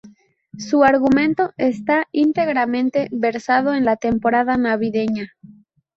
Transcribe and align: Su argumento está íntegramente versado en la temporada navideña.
Su 0.57 0.83
argumento 0.83 1.53
está 1.57 2.07
íntegramente 2.11 3.07
versado 3.11 3.75
en 3.75 3.85
la 3.85 3.97
temporada 3.97 4.57
navideña. 4.57 5.29